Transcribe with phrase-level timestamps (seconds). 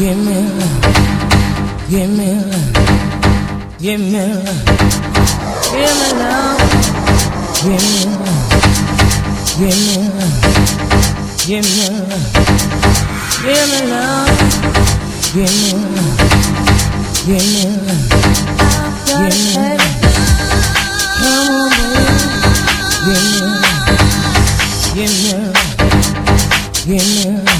[0.00, 0.80] Give me love.
[1.90, 2.72] Give me love.
[3.78, 4.64] Give me love.
[5.76, 6.60] Give me love.
[7.60, 8.48] Give me love.
[9.58, 10.40] Give me love.
[11.44, 12.24] Give me love.
[13.44, 14.30] Give me love.
[15.34, 16.16] Give me love.
[17.26, 18.08] Give me love.
[19.04, 19.84] Give me love.
[21.20, 21.76] Come on,
[23.04, 23.44] baby.
[24.94, 25.12] Give me love.
[25.12, 25.58] Give me love.
[26.86, 27.59] Give me love.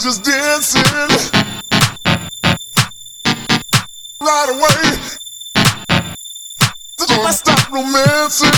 [0.00, 0.82] just dancing
[4.22, 4.98] right away.
[6.96, 8.48] So don't stop romancing,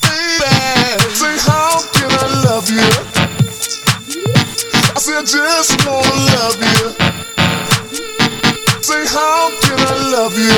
[0.00, 0.98] baby.
[1.10, 2.88] Say how can I love you?
[4.94, 6.94] I said just wanna love you.
[8.80, 10.56] Say how can I love you?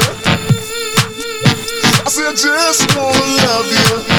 [2.04, 4.09] I said just wanna love you.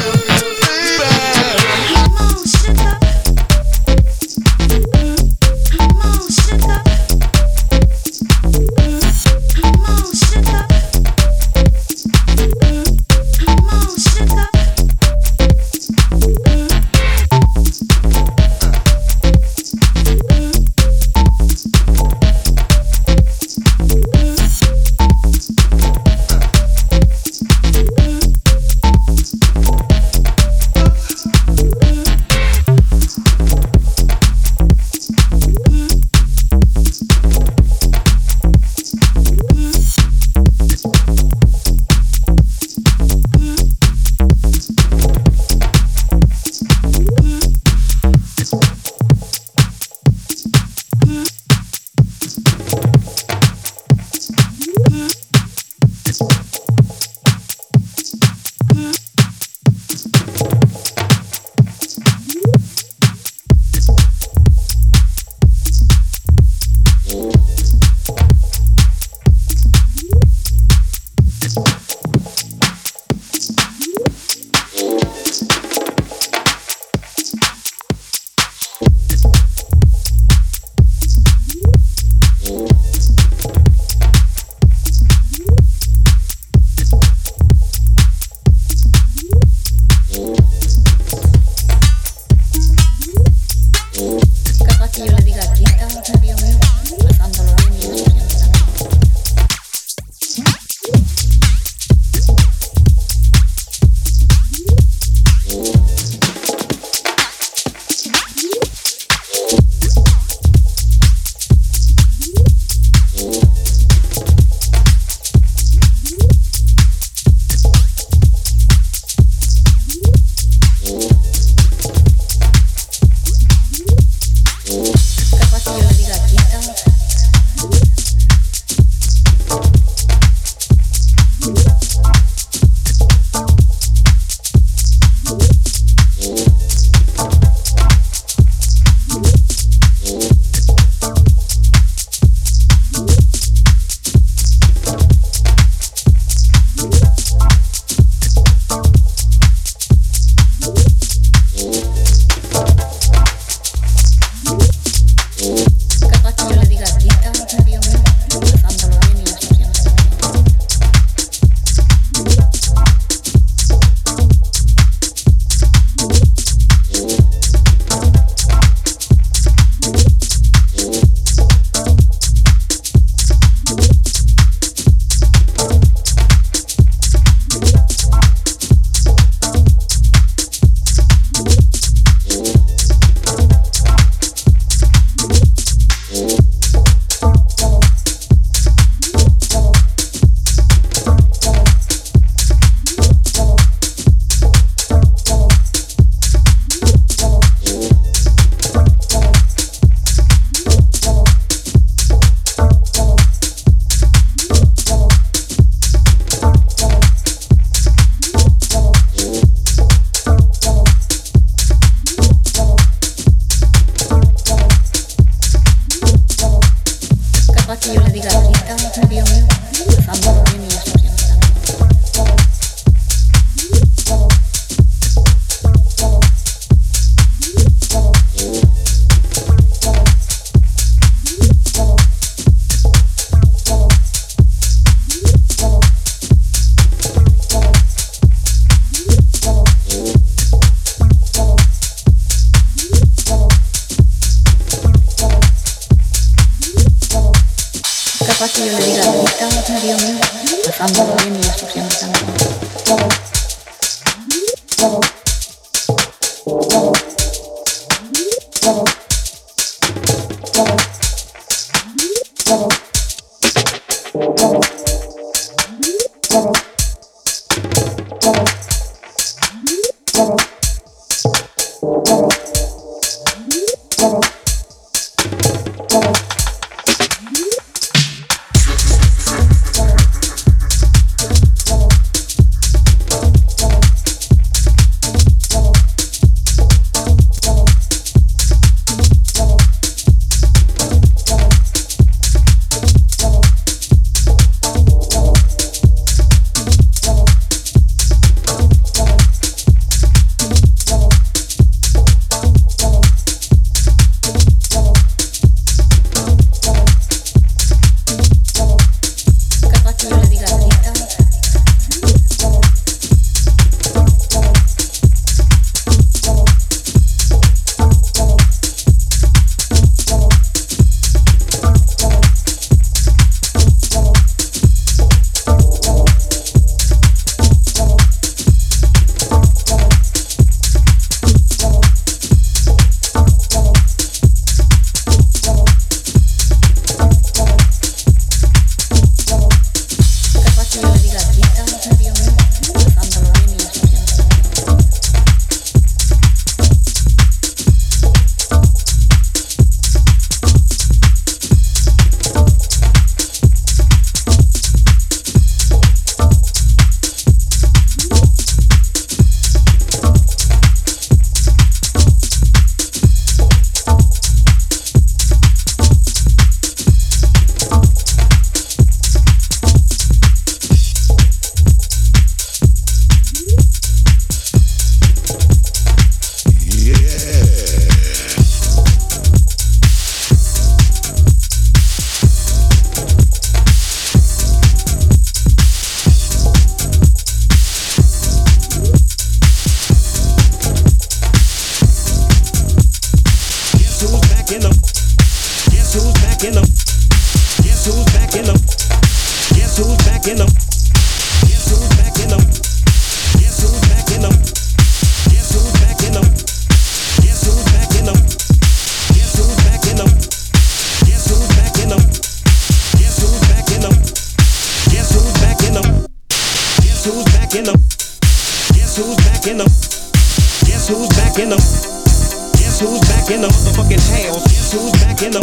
[424.31, 425.41] Guess who's back in the?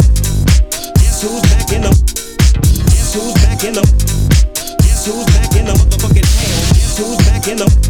[0.97, 1.89] Guess who's back in the?
[2.89, 3.83] Guess who's back in the?
[4.81, 6.73] Guess who's back in the motherfucking house?
[6.73, 7.88] Guess who's back in the?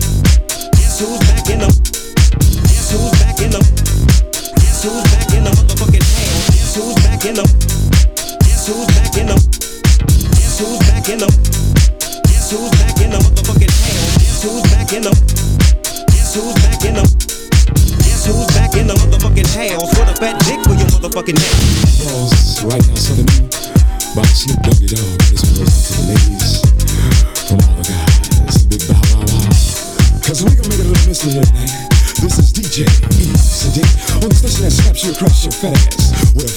[32.80, 32.88] DJ
[33.20, 33.82] Easy
[34.24, 36.49] On the station that slaps you across your face.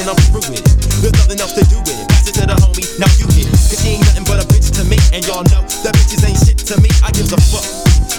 [0.00, 0.64] and I'm through it.
[1.04, 2.08] There's nothing else to do with it.
[2.08, 3.52] Pass it to the homie, now you hit it.
[3.52, 6.40] Cause she ain't nothing but a bitch to me, and y'all know that bitches ain't
[6.40, 6.88] shit to me.
[7.04, 7.64] I give a fuck.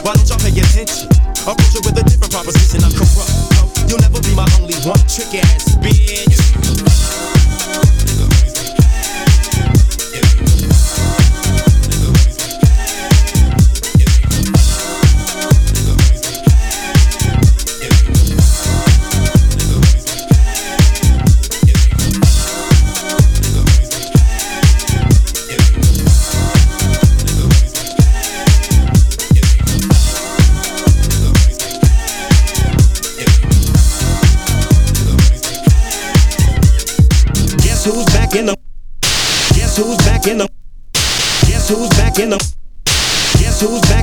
[0.06, 1.10] Why don't y'all pay attention?
[1.42, 2.86] Approach it with a different proposition.
[2.86, 3.90] I'm corrupt.
[3.90, 5.02] You'll never be my only one.
[5.10, 7.31] Trick ass bitch.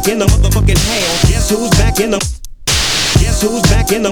[0.08, 1.28] in the motherfucking house?
[1.28, 2.18] Guess who's back in the?
[3.20, 4.10] Guess who's back in the?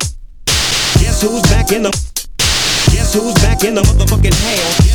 [1.01, 1.91] Guess who's back in the?
[2.93, 4.86] Guess who's back in the motherfucking house?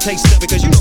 [0.00, 0.79] taste of it, cause you know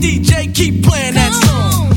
[0.00, 1.89] DJ, keep playing that song.